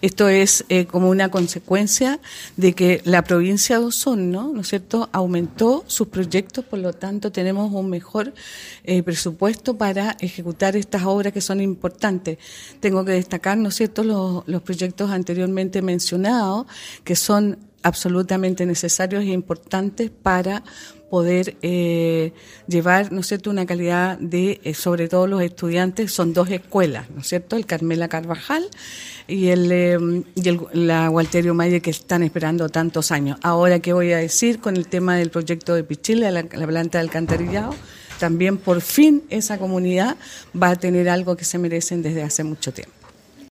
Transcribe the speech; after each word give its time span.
Esto 0.00 0.28
es 0.28 0.64
eh, 0.68 0.86
como 0.86 1.10
una 1.10 1.30
consecuencia 1.30 2.20
de 2.56 2.72
que 2.72 3.00
la 3.04 3.22
provincia 3.22 3.78
de 3.78 3.86
Osorno, 3.86 4.52
¿no 4.54 4.60
es 4.60 4.68
cierto?, 4.68 5.08
aumentó 5.12 5.84
sus 5.86 6.08
proyectos, 6.08 6.64
por 6.64 6.78
lo 6.78 6.92
tanto 6.92 7.32
tenemos 7.32 7.72
un 7.72 7.90
mejor 7.90 8.34
eh, 8.84 9.02
presupuesto 9.02 9.76
para 9.76 10.16
ejecutar 10.20 10.76
estas 10.76 11.04
obras 11.04 11.32
que 11.32 11.40
son 11.40 11.60
importantes. 11.60 12.38
Tengo 12.80 13.04
que 13.04 13.12
destacar, 13.12 13.58
¿no 13.58 13.68
es 13.70 13.74
cierto?, 13.74 14.04
los, 14.04 14.46
los 14.46 14.62
proyectos 14.62 15.10
anteriormente 15.10 15.82
mencionados, 15.82 16.66
que 17.04 17.16
son 17.16 17.67
absolutamente 17.82 18.66
necesarios 18.66 19.22
e 19.22 19.28
importantes 19.28 20.10
para 20.10 20.62
poder 21.10 21.56
eh, 21.62 22.32
llevar, 22.66 23.12
¿no 23.12 23.20
es 23.20 23.26
cierto?, 23.26 23.50
una 23.50 23.66
calidad 23.66 24.18
de, 24.18 24.60
eh, 24.62 24.74
sobre 24.74 25.08
todo 25.08 25.26
los 25.26 25.42
estudiantes, 25.42 26.12
son 26.12 26.34
dos 26.34 26.50
escuelas, 26.50 27.08
¿no 27.10 27.22
es 27.22 27.28
cierto?, 27.28 27.56
el 27.56 27.66
Carmela 27.66 28.08
Carvajal 28.08 28.68
y 29.26 29.48
el, 29.48 29.72
eh, 29.72 29.98
y 30.34 30.48
el 30.48 30.60
la 30.72 31.08
Walterio 31.10 31.54
Mayer 31.54 31.80
que 31.80 31.90
están 31.90 32.22
esperando 32.22 32.68
tantos 32.68 33.10
años. 33.10 33.38
Ahora, 33.42 33.80
¿qué 33.80 33.92
voy 33.92 34.12
a 34.12 34.18
decir 34.18 34.60
con 34.60 34.76
el 34.76 34.86
tema 34.86 35.16
del 35.16 35.30
proyecto 35.30 35.74
de 35.74 35.84
Pichile, 35.84 36.30
la, 36.30 36.42
la 36.42 36.66
planta 36.66 36.98
de 36.98 37.04
alcantarillado? 37.04 37.74
También 38.18 38.58
por 38.58 38.80
fin 38.80 39.22
esa 39.30 39.58
comunidad 39.58 40.16
va 40.60 40.70
a 40.70 40.76
tener 40.76 41.08
algo 41.08 41.36
que 41.36 41.44
se 41.44 41.56
merecen 41.56 42.02
desde 42.02 42.22
hace 42.22 42.44
mucho 42.44 42.72
tiempo. 42.72 43.07